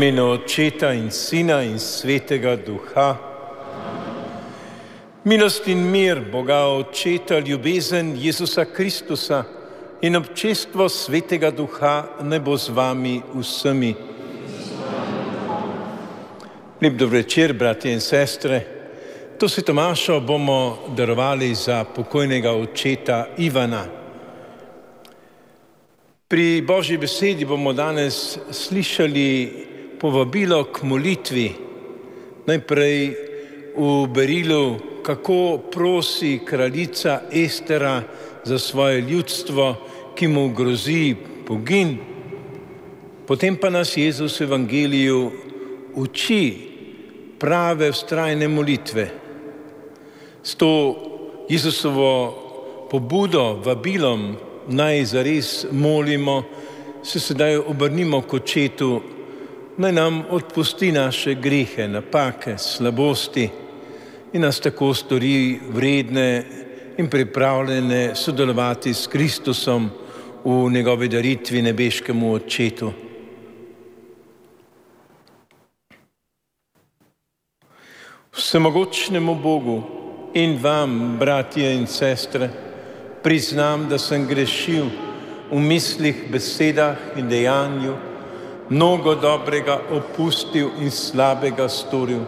[0.00, 3.18] Imenu Očeta in Sina in Svetega Duha.
[5.24, 9.44] Milost in mir Boga Očeta, ljubezen Jezusa Kristusa
[10.00, 13.94] in občestvo Svetega Duha ne bo z vami vsemi.
[16.80, 18.64] Lep dobro večer, bratje in sestre.
[19.38, 23.84] To si Tomašo bomo darovali za pokojnega očeta Ivana.
[26.28, 29.69] Pri Božji besedi bomo danes slišali
[30.00, 31.48] povabilo k molitvi.
[32.48, 33.00] Najprej
[33.76, 38.02] v berilu, kako prosi kraljica Estera
[38.44, 39.76] za svoje ljudstvo,
[40.16, 41.14] ki mu grozi
[41.46, 41.98] pogin.
[43.26, 45.30] Potem pa nas Jezus v Evangeliju
[45.94, 46.42] uči
[47.38, 49.06] prave vztrajne molitve.
[50.42, 50.96] S to
[51.48, 54.36] Jezusovo pobudo, vabilom,
[54.68, 56.42] naj zares molimo,
[57.02, 59.19] se sedaj obrnimo k očetu,
[59.80, 63.48] naj nam odpusti naše grehe, napake, slabosti
[64.32, 66.44] in nas tako stori vredne
[66.98, 69.90] in pripravljene sodelovati s Kristusom
[70.44, 72.92] v njegovi daritvi nebeškemu očetu.
[78.36, 79.82] Vsemogočnemu Bogu
[80.34, 82.50] in vam, bratje in sestre,
[83.22, 84.92] priznam, da sem grešil
[85.50, 88.09] v mislih, besedah in dejanju,
[88.70, 92.22] mnogo dobrega opustil in slabega storil.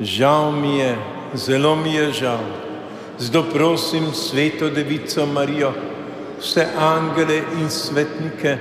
[0.00, 0.96] Žal mi je,
[1.34, 2.44] zelo mi je žal.
[3.18, 5.72] Zdaj prosim sveto devico Marijo,
[6.40, 8.58] vse angele in svetnike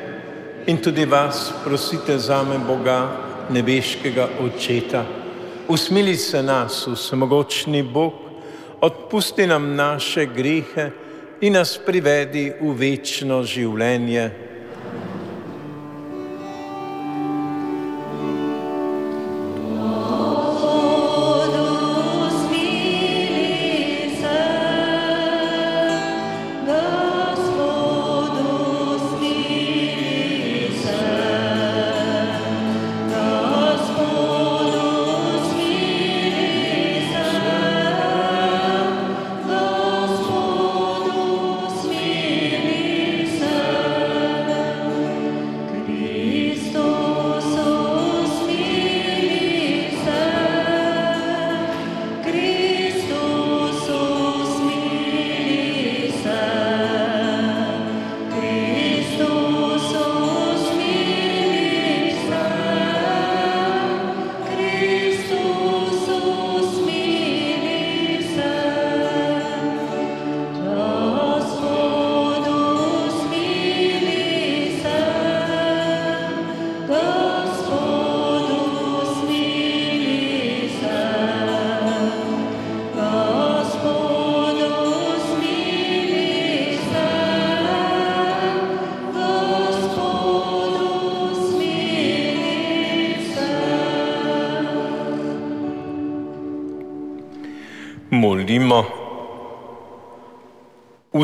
[0.68, 3.12] in tudi vas prosite za me Boga,
[3.50, 5.06] nebeškega očeta.
[5.68, 8.14] Usmili se nas, vsemogočni Bog,
[8.82, 10.92] odpusti nam naše grehe,
[11.42, 14.45] in nas privedi v večno življenje.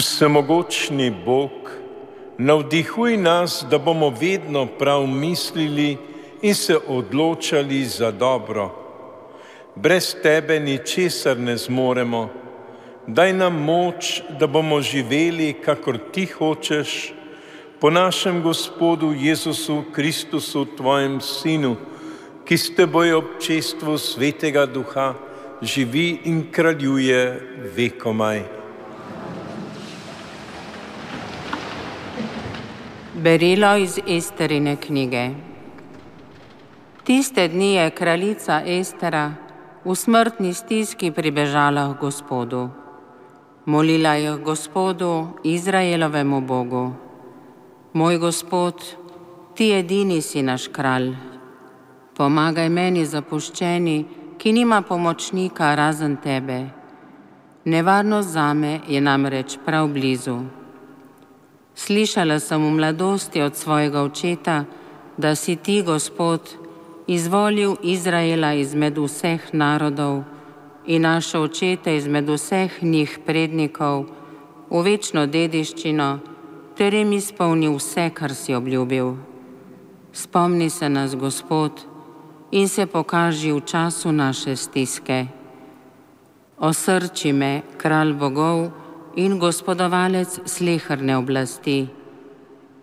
[0.02, 1.52] Vsemogočni Bog,
[2.38, 5.98] navdihuj nas, da bomo vedno prav mislili
[6.42, 8.72] in se odločali za dobro.
[9.76, 12.30] Brez tebe ničesar ne zmoremo.
[13.08, 17.14] Daj nam moč, da bomo živeli, kakor ti hočeš,
[17.80, 21.76] po našem Gospodu Jezusu Kristusu, tvojem Sinu,
[22.46, 25.14] ki s teboj občestvu Svetega Duha
[25.62, 27.22] živi in kraljuje
[27.76, 28.61] vekomaj.
[33.22, 35.30] Berilo iz Esterine knjige.
[37.04, 39.34] Tiste dni je kraljica Estera
[39.86, 42.70] v smrtni stiski pribežala k Gospodu.
[43.66, 46.94] Molila je Gospodu, Izraelovemu Bogu.
[47.94, 48.82] Moj Gospod,
[49.56, 51.14] ti edini si naš kralj.
[52.18, 54.06] Pomagaj meni zapuščeni,
[54.38, 56.66] ki nima pomočnika razen tebe.
[57.66, 60.61] Nevarnost zame je namreč prav blizu.
[61.76, 64.66] Slišala sem v mladosti od svojega očeta,
[65.18, 66.42] da si ti, Gospod,
[67.08, 70.24] izvolil Izraela izmed vseh narodov
[70.86, 74.06] in naše očete izmed vseh njih prednikov
[74.70, 76.20] v večno dediščino,
[76.76, 79.16] ter jim izpolnil vse, kar si obljubil.
[80.14, 81.86] Spomni se nas, Gospod,
[82.52, 85.28] in se pokaži v času naše stiske.
[86.60, 88.72] Osrči me, kralj bogov
[89.16, 91.88] in gospodovalec slehrne oblasti.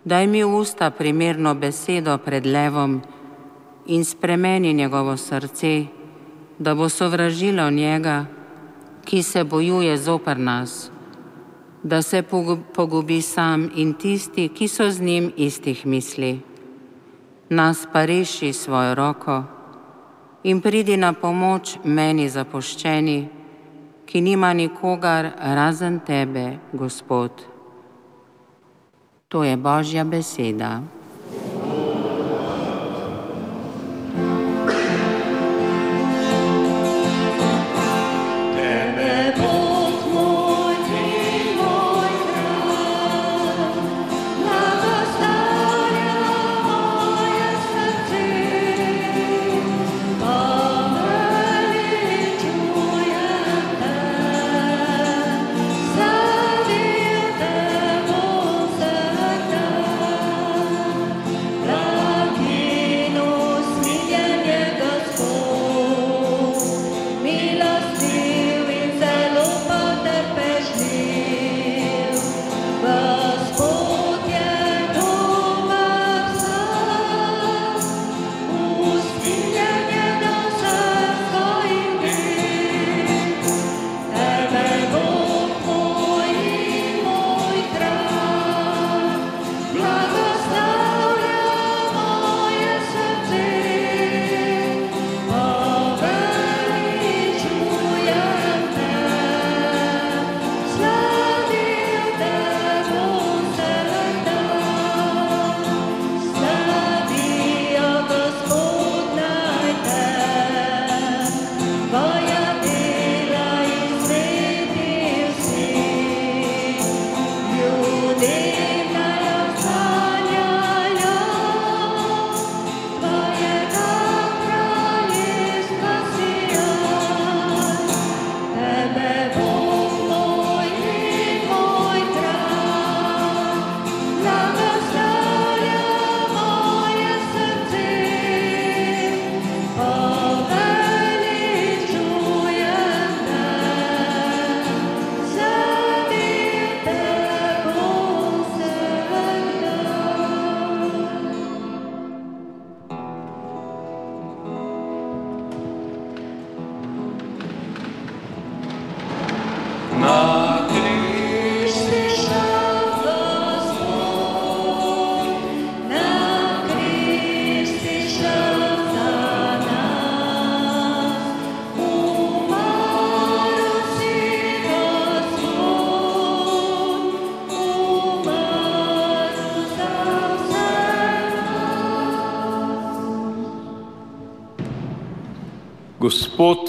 [0.05, 3.01] Daj mi v usta primerno besedo pred levom
[3.85, 5.85] in spremeni njegovo srce,
[6.59, 8.25] da bo sovražilo njega,
[9.05, 10.91] ki se bojuje zoper nas,
[11.83, 12.23] da se
[12.73, 16.39] pogubi sam in tisti, ki so z njim istih misli.
[17.49, 19.43] Nas pa reši svojo roko
[20.43, 23.38] in pridi na pomoč meni zapoščeni,
[24.09, 27.31] ki nima nikogar razen tebe, Gospod.
[29.27, 30.81] To je Božja beseda.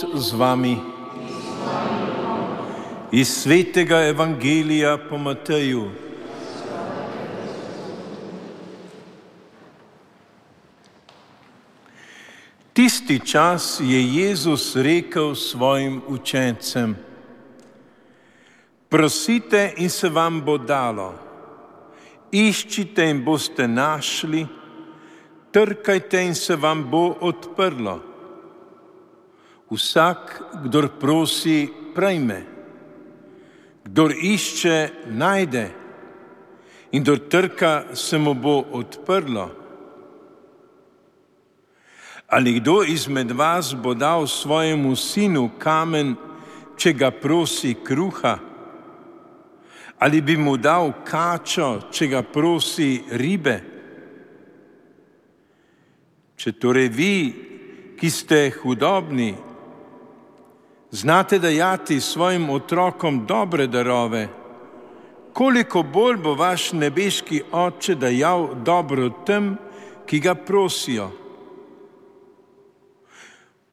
[0.01, 0.77] Gospod z vami.
[3.13, 5.91] Iz svetega evangelija po Mateju.
[12.73, 16.97] Tisti čas je Jezus rekel svojim učencem:
[18.89, 21.13] Prosite in se vam bo dalo,
[22.33, 24.47] iščite in boste našli,
[25.53, 28.10] trkajte in se vam bo odprlo.
[29.71, 32.43] Vsak, kdor prosi, prejme,
[33.87, 35.69] kdor išče, najde
[36.91, 39.51] in kdor trka, se mu bo odprlo.
[42.27, 46.15] Ali kdo izmed vas bo dal svojemu sinu kamen,
[46.77, 48.39] če ga prosi kruha?
[49.99, 53.57] Ali bi mu dal kačo, če ga prosi ribe?
[56.35, 57.15] Če torej vi,
[58.01, 59.50] ki ste hudobni,
[60.91, 64.29] znate dajati svojim otrokom dobre darove,
[65.33, 69.57] koliko bolj bo vaš nebeški oče dajal dobro tem,
[70.07, 71.11] ki ga prosijo.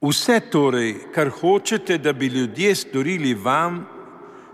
[0.02, 3.86] Vse torej, kar hočete, da bi ljudje storili vam,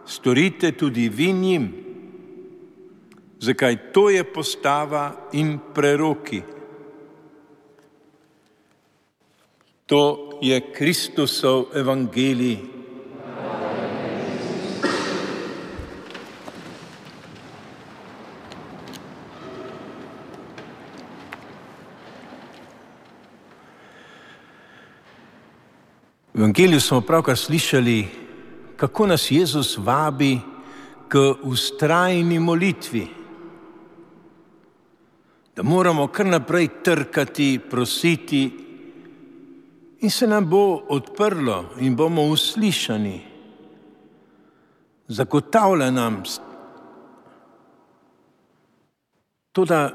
[0.05, 1.73] storite tudi vi njim.
[3.39, 6.41] Zakaj to je postava in preroki?
[9.85, 12.57] To je Kristusov evangelij.
[26.33, 28.07] V evangeliju smo pravkar slišali,
[28.75, 30.39] kako nas Jezus vabi
[31.07, 33.07] k ustrajni molitvi.
[35.55, 38.62] Da moramo kar naprej trkati, prositi
[40.03, 43.21] in se nam bo odprlo in bomo uslišani.
[45.07, 46.23] Zagotavlja nam
[49.51, 49.91] to, da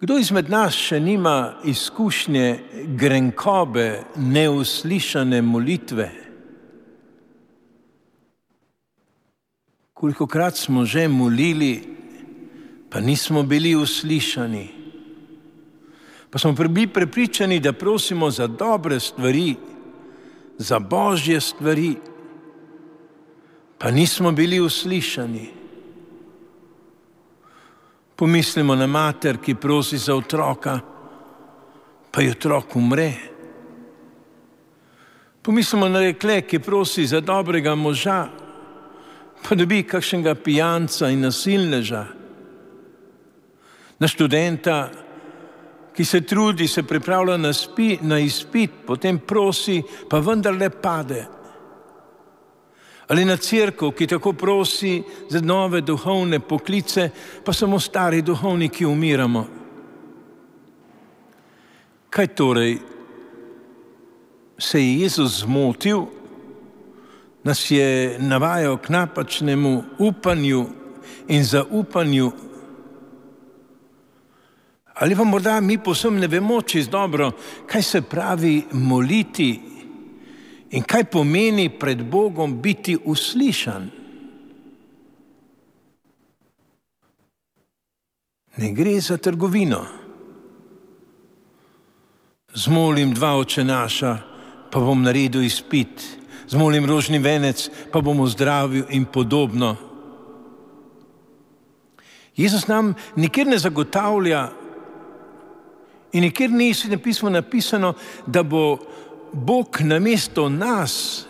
[0.00, 2.46] kdo izmed nas še nima izkušnje
[2.96, 6.08] grenkobe, neuslišane molitve.
[9.92, 11.82] Koliko krat smo že molili,
[12.88, 14.77] pa nismo bili uslišani.
[16.30, 19.54] Pa smo bili prepričani, da prosimo za dobre stvari,
[20.58, 21.94] za božje stvari,
[23.78, 25.48] pa nismo bili uslišani.
[28.16, 30.80] Pomislimo na mater, ki prosi za otroka,
[32.10, 33.12] pa je otrok umre.
[35.42, 38.26] Pomislimo na rekle, ki prosi za dobrega moža,
[39.48, 42.04] pa dobi kakšnega pijanca in nasilneža.
[43.98, 44.90] Na študenta,
[45.98, 51.24] ki se trudi, se pripravlja na, spi, na izpit, potem prosi, pa vendarle pade.
[53.08, 57.08] Ali na crkvu, ki tako prosi za nove duhovne poklice,
[57.44, 59.42] pa samo stari duhovniki umiramo.
[62.10, 62.78] Kaj torej
[64.58, 66.06] se je Jezus zmotil,
[67.42, 70.66] nas je navajal k napačnemu upanju
[71.26, 72.32] in zaupanju?
[74.98, 77.30] Ali pa morda mi posebno ne vemo čez dobro,
[77.66, 79.60] kaj se pravi moliti
[80.70, 83.90] in kaj pomeni pred Bogom biti uslišan.
[88.56, 89.84] Ne gre za trgovino.
[92.54, 94.16] Zmolim dva oče naša,
[94.70, 96.02] pa bom naredil izpit,
[96.48, 99.76] zmolim rožni venec, pa bom zdravil in podobno.
[102.36, 104.48] Jezus nam nikjer ne zagotavlja,
[106.12, 107.94] In nikjer ni v pismu napisano,
[108.26, 108.78] da bo
[109.32, 111.26] Bog na mesto nas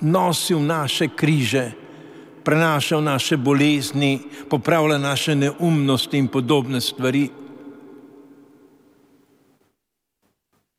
[0.00, 1.72] nosil naše križe,
[2.44, 7.28] prenašal naše bolezni, popravljal naše neumnosti in podobne stvari.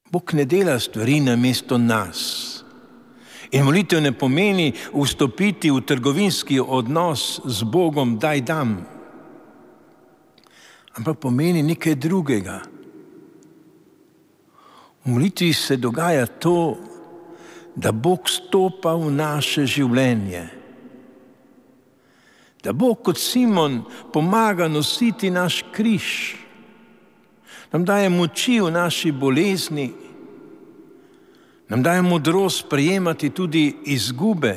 [0.10, 2.50] Bog ne dela stvari na mesto nas.
[3.51, 8.81] In molitev ne pomeni vstopiti v trgovinski odnos z Bogom, daj dam,
[10.98, 12.73] ampak pomeni nekaj drugega.
[15.03, 16.77] V molitvi se dogaja to,
[17.75, 20.43] da Bog stopa v naše življenje.
[22.63, 23.81] Da Bog kot Simon
[24.13, 26.38] pomaga nositi naš križ,
[27.74, 29.89] nam daje moči v naši bolezni,
[31.67, 34.55] nam daje modrost prejemati tudi izgube,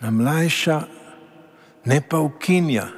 [0.00, 0.80] nam lajša,
[1.84, 2.95] ne pa ukinja.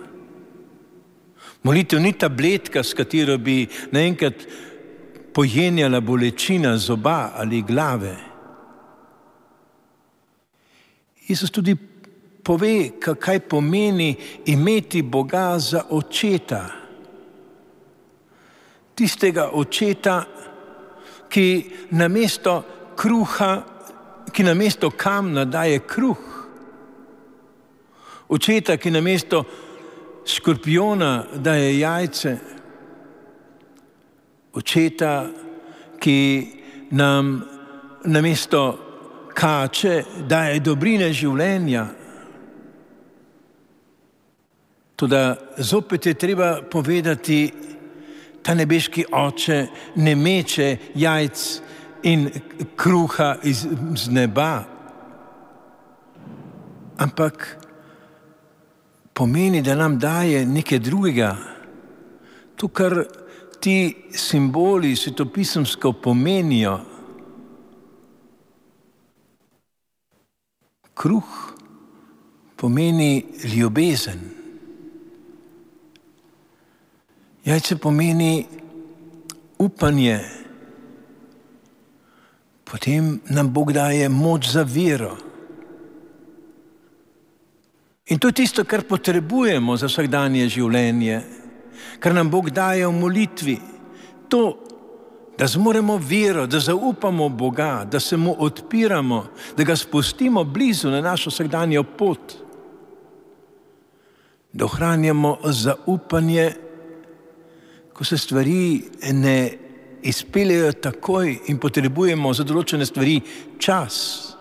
[1.69, 4.47] Molitev ni tabletka, s katero bi naenkrat
[5.37, 8.15] pojenjala bolečina zoba ali glave.
[11.29, 11.77] Jezus tudi
[12.43, 16.63] pove, kaj pomeni imeti Boga za očeta.
[18.95, 20.25] Tistega očeta,
[21.29, 21.47] ki
[21.91, 22.63] na mesto
[22.97, 23.53] kruha,
[24.33, 26.29] ki na mesto kamna daje kruh.
[28.29, 29.45] Očeta, ki na mesto
[30.29, 32.37] škorpiona daje jajce,
[34.53, 35.27] očeta,
[35.99, 36.19] ki
[36.91, 37.43] nam
[38.05, 38.79] na mesto
[39.35, 41.87] kače daje dobrine življenja.
[44.99, 45.23] Tudi
[45.59, 47.41] zopet je treba povedati,
[48.43, 49.59] ta nebeški oče
[49.97, 51.45] ne meče jajc
[52.03, 52.29] in
[52.77, 54.65] kruha iz neba,
[56.99, 57.58] ampak
[59.19, 61.37] pomeni, da nam daje nekaj drugega.
[62.57, 62.95] To, kar
[63.61, 66.79] ti simboli svetopisemsko pomenijo.
[70.95, 71.35] Kruh
[72.57, 74.21] pomeni ljubezen.
[77.45, 78.47] Jajce pomeni
[79.59, 80.21] upanje.
[82.65, 85.17] Potem nam Bog daje moč za vero.
[88.09, 91.21] In to je tisto, kar potrebujemo za vsakdanje življenje,
[92.01, 93.59] kar nam Bog daje v molitvi.
[94.33, 94.43] To,
[95.39, 101.01] da zmoremo vero, da zaupamo Boga, da se mu odpiramo, da ga spustimo blizu na
[101.01, 102.35] našo vsakdanjo pot,
[104.53, 106.49] da ohranjamo zaupanje,
[107.93, 109.39] ko se stvari ne
[110.03, 113.21] izpeljejo takoj in potrebujemo za določene stvari
[113.59, 114.38] čas.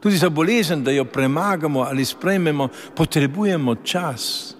[0.00, 4.54] Tudi za bolezen, da jo premagamo ali sprejmemo, potrebujemo čas.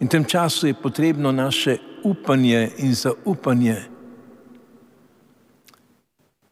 [0.00, 3.94] In v tem času je potrebno naše upanje in zaupanje.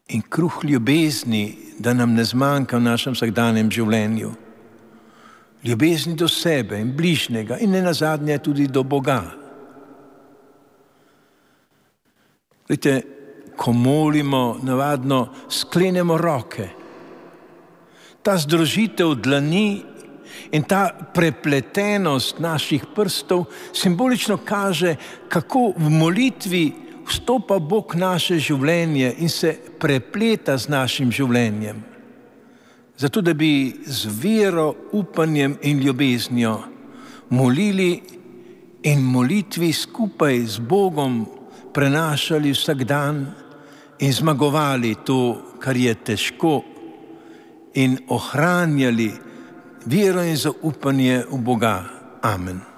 [0.07, 4.31] in kruh ljubezni, da nam ne zmanjka v našem vsakdanjem življenju.
[5.63, 9.21] Ljubezni do sebe in bližnjega in ne nazadnje tudi do Boga.
[12.69, 13.01] Vidite,
[13.57, 16.69] ko molimo, navadno sklenemo roke.
[18.23, 19.83] Ta združitev dlani
[20.51, 24.95] in ta prepletenost naših prstov simbolično kaže,
[25.29, 26.65] kako v molitvi
[27.07, 31.83] vstopa Bog v naše življenje in se prepleta z našim življenjem.
[32.97, 36.59] Zato, da bi z vero, upanjem in ljubeznijo
[37.29, 38.01] molili
[38.83, 41.25] in molitvi skupaj z Bogom
[41.73, 43.25] prenašali vsak dan
[43.99, 46.61] in zmagovali to, kar je težko,
[47.73, 49.11] in ohranjali
[49.85, 51.83] vero in zaupanje v Boga.
[52.21, 52.73] Amen.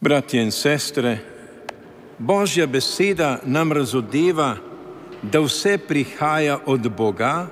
[0.00, 1.18] Bratje in sestre,
[2.18, 4.56] Božja beseda nam razodeva,
[5.22, 7.46] da vse prihaja od Boga,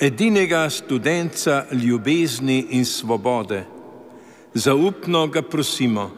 [0.00, 3.64] edinega študenta ljubezni in svobode.
[4.54, 6.10] Zaupno ga prosimo.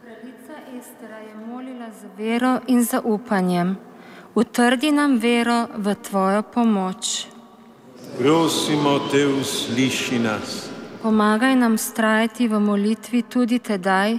[0.00, 3.76] Kraljica Estera je molila z vero in zaupanjem.
[4.34, 7.26] Utrdi nam vero v Tvojo pomoč.
[8.18, 10.70] Prosimo te, usliši nas.
[11.02, 14.18] Pomagaj nam strajati v molitvi tudi tedaj,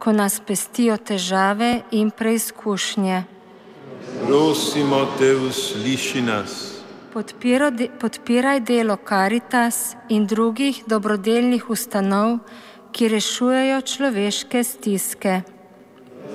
[0.00, 3.22] ko nas pestijo težave in preizkušnje.
[4.24, 6.58] Prosimo te, usliši nas.
[7.12, 12.38] Podpiro, de, podpiraj delo Caritas in drugih dobrodelnih ustanov,
[12.92, 15.42] ki rešujejo človeške stiske.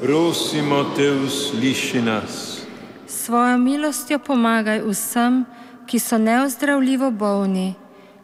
[0.02, 2.62] Prosimo te, usliši nas.
[3.08, 5.46] Svojo milostjo pomagaj vsem,
[5.86, 7.76] ki so neozdravljivo bolni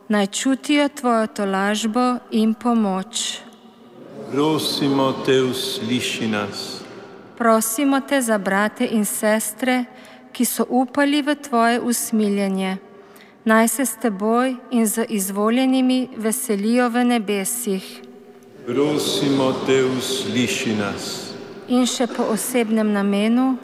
[0.08, 3.38] naj čutijo tvojo tolažbo in pomoč.
[4.32, 6.82] Prosimo te, usliši nas.
[7.38, 9.86] Prosimo te za brate in sestre,
[10.32, 12.78] ki so upali v tvoje usmiljenje.
[13.46, 18.02] Naj se s teboj in z izvoljenimi veselijo v nebesih.
[18.66, 21.33] Prosimo te, usliši nas.
[21.74, 23.56] In še po osebnem namenu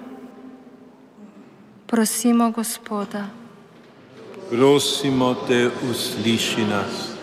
[1.85, 3.27] prosimo Gospoda
[4.49, 7.13] prosimo te, usliši nas.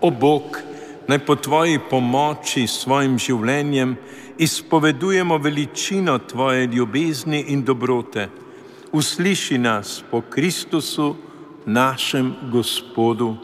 [0.00, 0.60] O Bog,
[1.08, 3.96] naj po tvoji pomoči s svojim življenjem
[4.38, 8.28] izpovedujemo veličino tvoje ljubezni in dobrote.
[8.92, 11.14] Usliši nas po Kristusu,
[11.66, 13.34] našem Gospodu.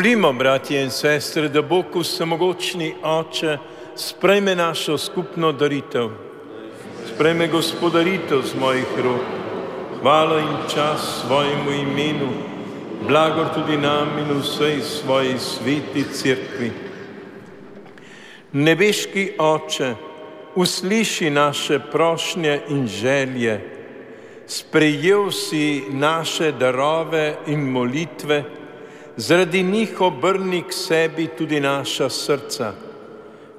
[0.00, 3.58] Molimo, bratje in sestre, da Bog vsemogočni Oče
[3.96, 6.08] sprejme našo skupno daritev,
[7.08, 9.26] sprejme gospodaritev z mojih rok,
[10.00, 12.28] hvala in čas svojemu imenu,
[13.08, 16.70] blagor tudi nam in vsej svoji sveti crkvi.
[18.52, 19.94] Nebeški Oče,
[20.54, 23.60] usliši naše prošnje in želje,
[24.46, 28.59] sprejel si naše darove in molitve,
[29.20, 32.72] zaradi njih obrni k sebi tudi naša srca.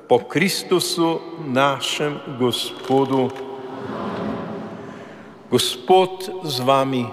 [0.08, 3.30] Po Kristusu, našem Gospodu.
[5.52, 6.10] Gospod
[6.44, 7.06] z vami,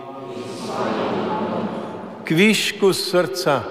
[2.24, 3.62] kvišku srca.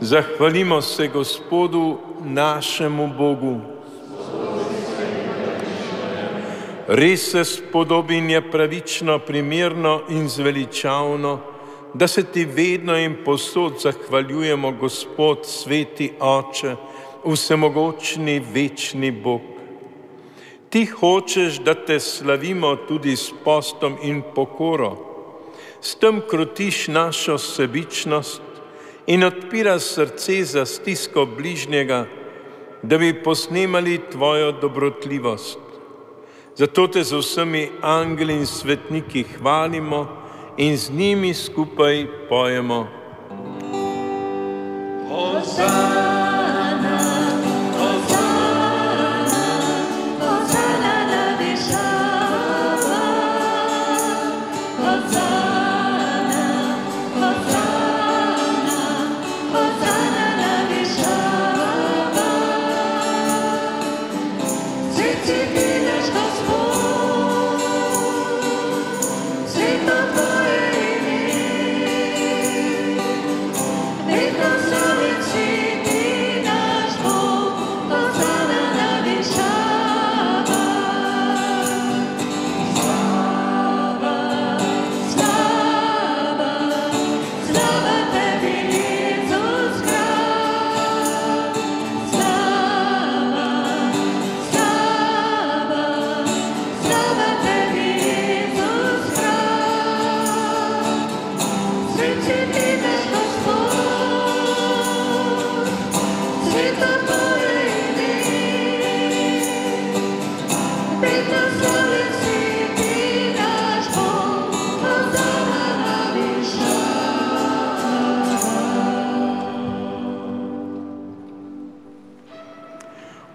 [0.00, 3.60] Zahvalimo se Gospodu našemu Bogu.
[6.88, 11.53] Res se spodobin je pravično, primerno in zveličavno,
[11.94, 16.76] da se ti vedno in posod zahvaljujemo, Gospod, sveti Oče,
[17.24, 19.40] vsemogočni, večni Bog.
[20.70, 24.96] Ti hočeš, da te slavimo tudi s postom in pokoro,
[25.80, 28.42] s tem krotiš našo sebičnost
[29.06, 32.06] in odpira srce za stisko bližnjega,
[32.82, 35.58] da bi posnemali tvojo dobrotljivost.
[36.56, 40.23] Zato te z vsemi angeli in svetniki hvalimo
[40.56, 42.86] in z njimi skupaj pojemo.
[45.08, 46.23] Hosanna.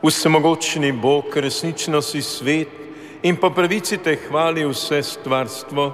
[0.04, 2.68] Vsemogočni Bog, resnično si svet
[3.24, 5.92] in po pravici te hvali vse stvarstvo,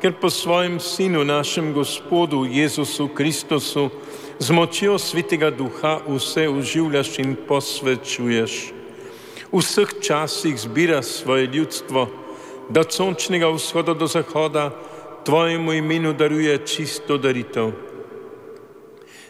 [0.00, 3.90] ker po svojem Sinu, našem Gospodu Jezusu Kristusu,
[4.38, 8.72] z močjo Svetega Duha vse uživljaš in posvečuješ.
[9.52, 12.08] V vseh časih zbira svoje ljudstvo,
[12.72, 14.70] da od sončnega vzhoda do zahoda
[15.24, 17.70] tvojemu imenu daruje čisto daritev.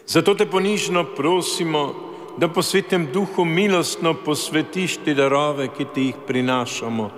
[0.07, 6.15] Zato te ponižno prosimo, da po svetem duhu milostno posvetiš te darove, ki ti jih
[6.27, 7.09] prinašamo.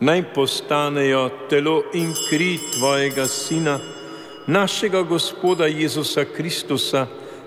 [0.00, 3.78] Naj postanejo telo in kri tvojega Sina,
[4.46, 7.06] našega Gospoda Jezusa Kristusa,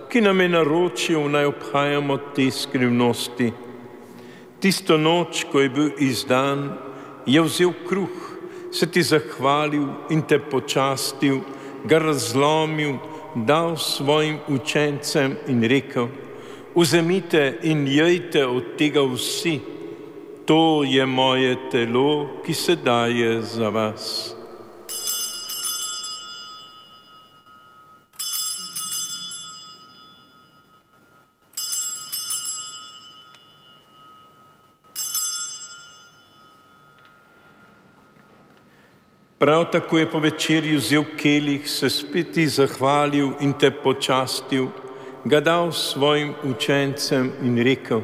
[0.09, 3.51] ki nam je naročil, naj obhajamo te skrivnosti.
[4.59, 6.73] Tisto noč, ko je bil izdan,
[7.25, 8.17] je vzel kruh,
[8.71, 11.39] se ti zahvalil in te počastil,
[11.87, 12.99] ga razlomil,
[13.35, 16.07] dal svojim učencem in rekel,
[16.75, 19.59] Vzemite in jejte od tega vsi,
[20.45, 24.35] to je moje telo, ki se daje za vas.
[39.39, 44.67] Prav tako je po večerju vzel kelih, se spet zahvalil in te počastil
[45.25, 48.01] ga dal svojim učencem in rekel: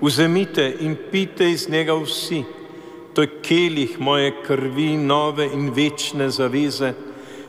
[0.00, 2.42] Vzemite in pite iz njega vsi,
[3.14, 6.92] to je kelih moje krvi, nove in večne zaveze,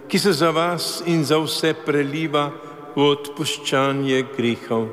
[0.07, 2.51] ki se za vas in za vse preliva
[2.95, 4.87] v odpuščanje grehov.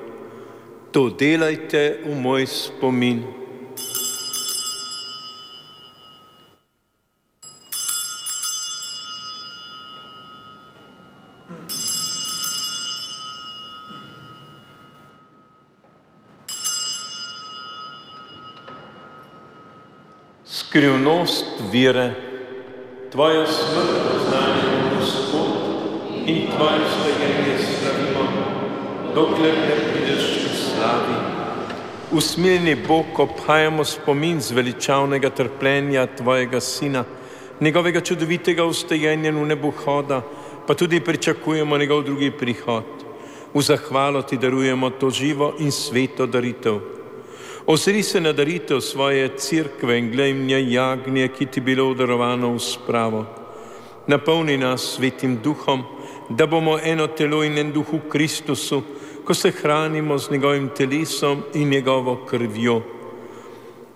[0.92, 3.41] To delajte v moj spomin.
[20.82, 22.10] Skrivnost vere,
[23.12, 23.90] tvoja smrt
[24.26, 25.52] znanje, Gospod,
[26.26, 28.24] in tvoje stojenje slavimo,
[29.14, 31.14] dokler ne prideš v slavi.
[32.10, 37.04] Usmiljeni Bog, obhajamo spomin zveličavnega trpljenja tvojega Sina,
[37.60, 40.22] njegovega čudovitega ustojenja v nebu hoda,
[40.66, 43.06] pa tudi pričakujemo njegov drugi prihod.
[43.54, 47.01] V zahvalo ti darujemo to živo in sveto daritev.
[47.66, 52.59] Ozri se na daritev svoje crkve in glej mnje jagnje, ki ti bilo darovano v
[52.59, 53.25] spravo.
[54.07, 55.85] Napolni nas svetim duhom,
[56.29, 58.83] da bomo eno telo in en duh v Kristusu,
[59.25, 62.83] ko se hranimo z njegovim telesom in njegovo krvjo.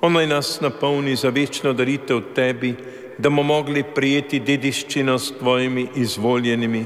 [0.01, 2.75] On naj nas napolni za večno daritev tebi,
[3.19, 6.85] da bomo mogli prijeti dediščino s tvojimi izvoljenimi.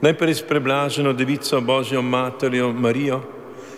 [0.00, 3.22] Najprej s preblaženo devico Božjo materjo Marijo,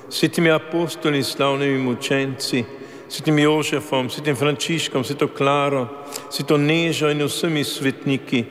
[0.08, 2.64] svetimi apostoli slavnimi mučenci,
[3.08, 5.88] svetim Jožefom, svetim Frančiškom, sveto Klaro,
[6.30, 8.44] sveto Nežo in vsemi svetniki.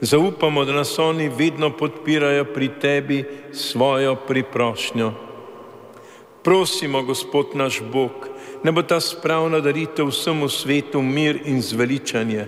[0.00, 5.12] Zaupamo, da nas oni vedno podpirajo pri tebi svojo priprošnjo.
[6.42, 8.28] Prosimo, Gospod naš Bog,
[8.64, 12.46] ne bo ta spravna daritev vsemu svetu mir in zveličanje.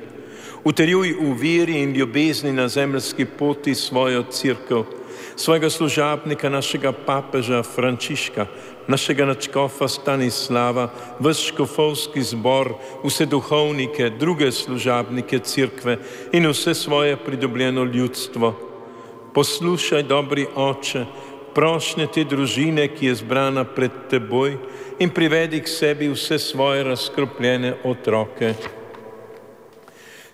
[0.64, 4.86] Uterjuj v veri in ljubezni na zemljski poti svojo crkvo,
[5.42, 8.46] svojega služabnika, našega papeža Frančiška,
[8.87, 10.85] našega načkofa Stanislava,
[11.18, 15.96] vse škofovski zbor, vse duhovnike, druge služabnike crkve
[16.33, 18.52] in vse svoje pridobljeno ljudstvo.
[19.35, 21.07] Poslušaj, dobri oče,
[21.55, 24.55] prošnje te družine, ki je zbrana pred teboj
[25.02, 28.55] in privedi k sebi vse svoje razkropljene otroke.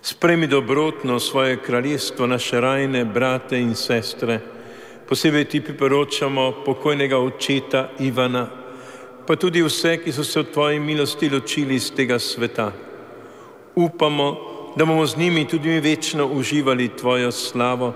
[0.01, 4.39] Spremi dobrotno svoje kraljestvo, naše rajne brate in sestre,
[5.09, 8.45] posebej ti priporočamo pokojnega očeta Ivana,
[9.25, 12.69] pa tudi vse, ki so se v tvoji milosti ločili iz tega sveta.
[13.75, 14.37] Upamo,
[14.77, 17.93] da bomo z njimi tudi mi večno uživali tvojo slavo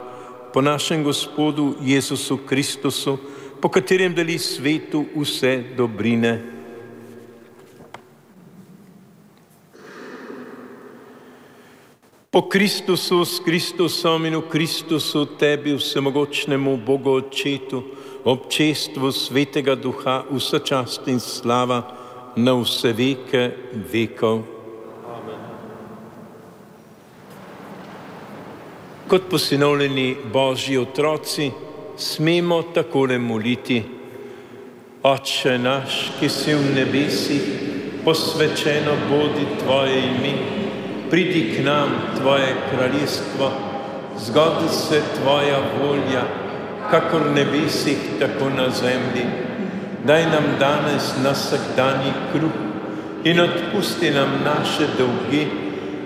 [0.54, 3.18] po našem Gospodu Jezusu Kristusu,
[3.62, 6.63] po katerem deli svetu vse dobrine.
[12.34, 17.84] Po Kristusu, s Kristusom in v Kristusu, tebi vsemogočnemu Bogu Očetu,
[18.26, 21.78] občestvu Svetega Duha, vsa čast in slava
[22.34, 23.54] na vse veke
[23.86, 24.42] vekov.
[29.06, 31.52] Kot posinovljeni Božji otroci,
[31.98, 33.78] smemo takole moliti.
[35.06, 37.46] Oče naš, ki si v nebesih,
[38.02, 40.63] posvečeno bodi Tvoje ime
[41.14, 43.52] pridi k nam Tvoje kraljestvo,
[44.18, 46.24] zgodi se Tvoja volja,
[46.92, 49.26] kakor nebesih, tako na zemlji.
[50.06, 52.58] Daj nam danes na vsakdanji kruh
[53.24, 55.48] in odpusti nam naše dolgi,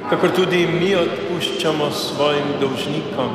[0.09, 3.31] kakor tudi mi odpuščamo svojim dolžnikom.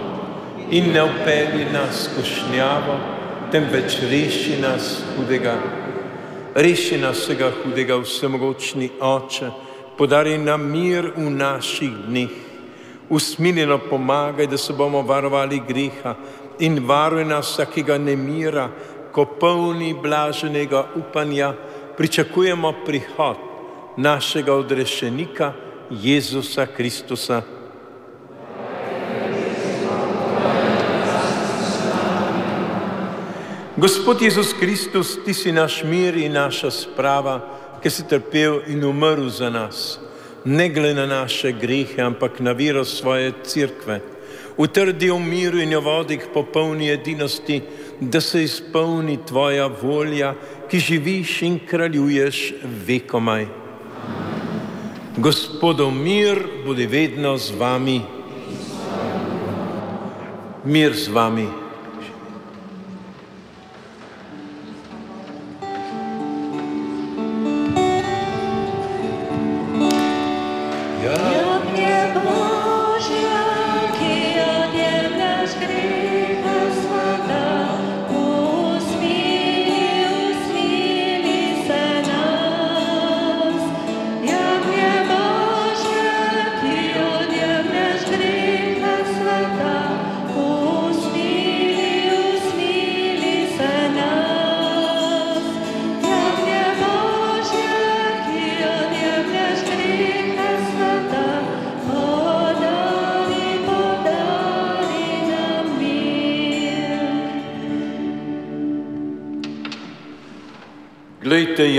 [0.70, 3.00] In ne upeli nas kušnjavo,
[3.52, 5.56] temveč reši nas hudega.
[6.54, 9.50] Reši nas vsega hudega, vsemogočni oče,
[9.98, 12.30] podari nam mir v naših dneh.
[13.10, 16.14] Usmiljeno pomagaj, da se bomo varovali greha
[16.58, 18.68] in varuj nas vsakega nemira,
[19.12, 21.52] ko polni blaženega upanja
[21.96, 23.36] pričakujemo prihod
[23.96, 25.52] našega odrešenika
[25.90, 27.42] Jezusa Kristusa.
[33.76, 37.40] Gospod Jezus Kristus, ti si naš mir in naša sprava
[37.82, 39.98] ki si trpel in umrl za nas,
[40.44, 44.00] ne glede na naše grehe, ampak na vero svoje crkve.
[44.56, 47.62] Utrdi v miru in jo vodi k popolni edinosti,
[48.00, 50.34] da se izpolni tvoja volja,
[50.68, 52.54] ki živiš in kraljuješ
[52.86, 53.46] vekomaj.
[55.16, 58.00] Gospodov mir bodi vedno z vami.
[60.64, 61.48] Mir z vami.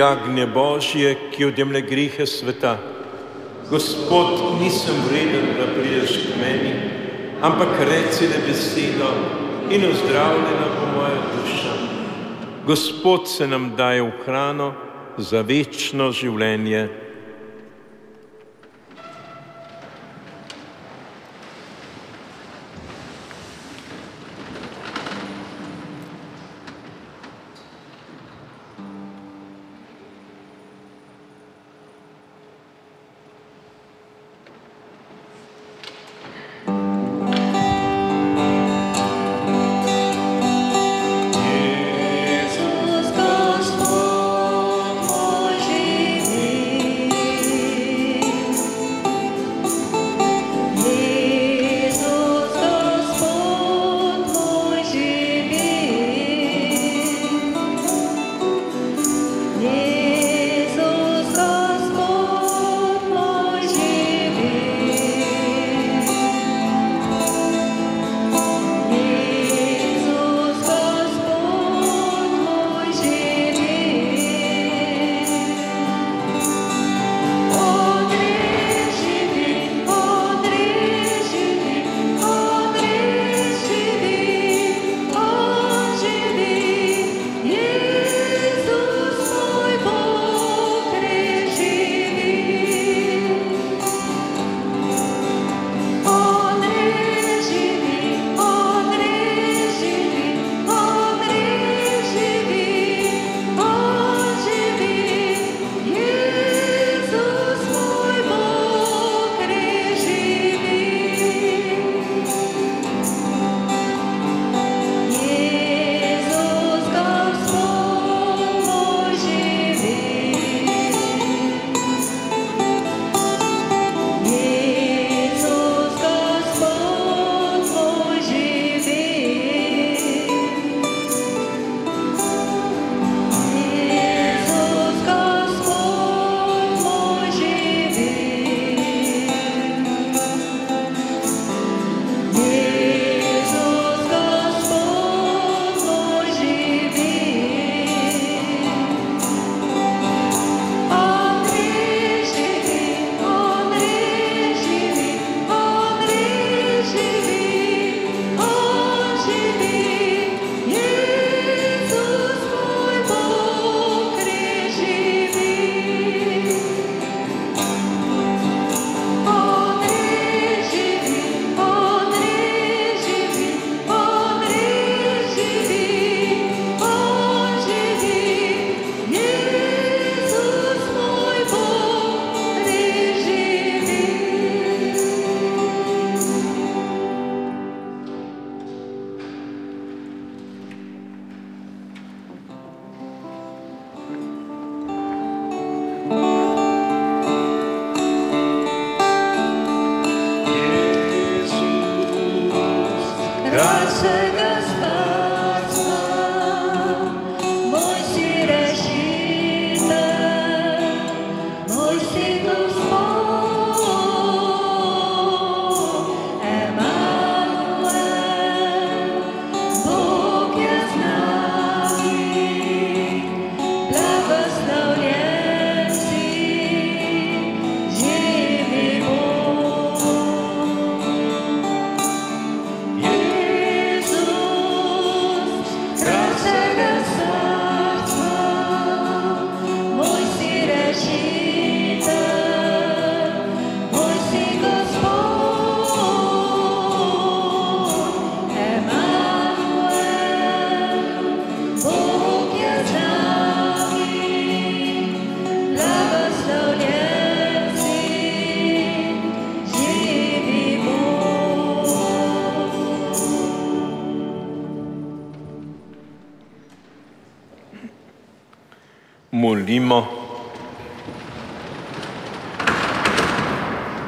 [0.03, 2.77] Jagnje Božje, ki odjemlje grehe sveta.
[3.69, 6.73] Gospod, nisem vreden, da prideš k meni,
[7.41, 9.09] ampak reci le besedo
[9.71, 11.73] in ozdravljena bo moja duša.
[12.67, 14.73] Gospod se nam daje v hrano
[15.17, 17.02] za večno življenje.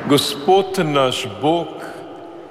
[0.09, 1.67] Gospod naš Bog,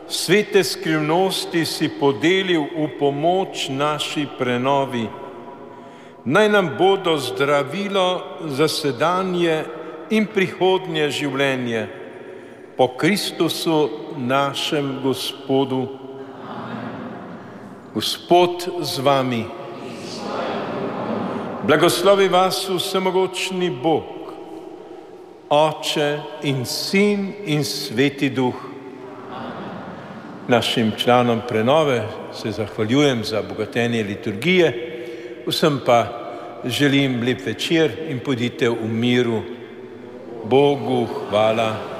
[0.09, 5.07] svete skrivnosti si podelil v pomoč naši prenovi.
[6.25, 9.63] Naj nam bodo zdravilo za sedanje
[10.11, 11.87] in prihodnje življenje
[12.75, 15.87] po Kristusu našem Gospodu.
[17.95, 19.45] Gospod z vami.
[21.63, 24.14] Blagoslovi vas vsemogočni Bog,
[25.49, 28.55] Oče in Sin in Sveti Duh.
[30.49, 34.73] Našim članom prenove se zahvaljujem za bogatenje liturgije,
[35.47, 36.07] vsem pa
[36.65, 39.43] želim lep večer in pojdite v miru.
[40.45, 41.94] Bogu hvala.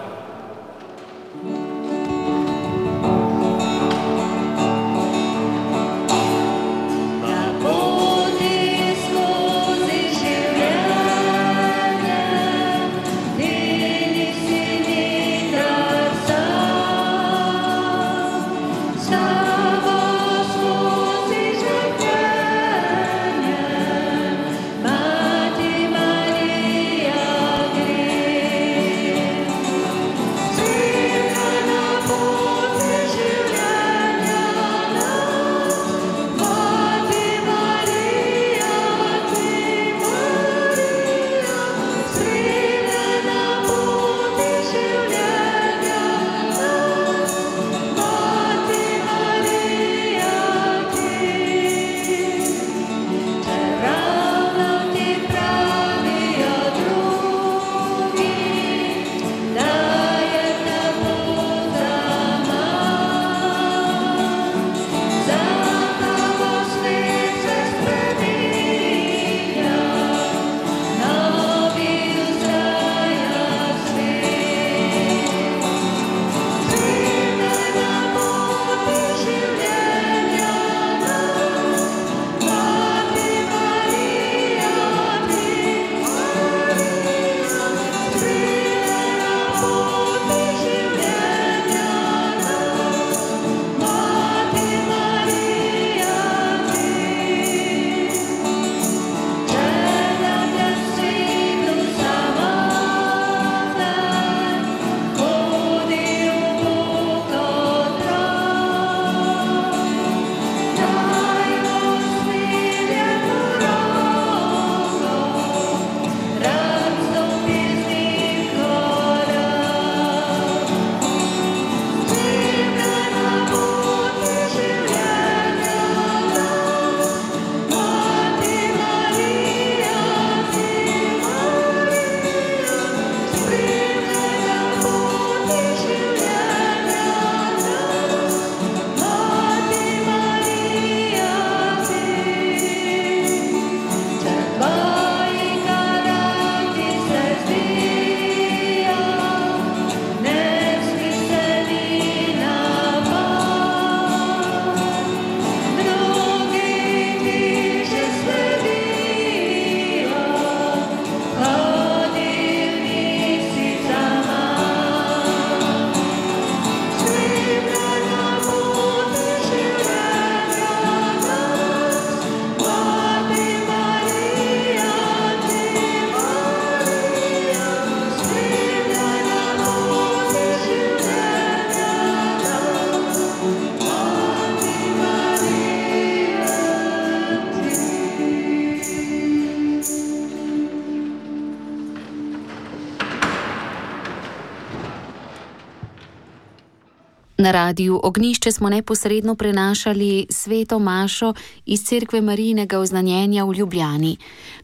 [197.45, 201.35] Na radiju Ognišče smo neposredno prenašali sveto mašo
[201.67, 204.17] iz Cerkve Marijinega oznanjenja v Ljubljani.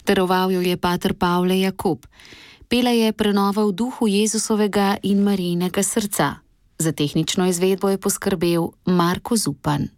[0.06, 2.06] Daroval jo je pater Pavle Jakub.
[2.68, 6.34] Pela je prenova v duhu Jezusovega in Marijinega srca.
[6.78, 9.88] Za tehnično izvedbo je poskrbel Marko Zupan.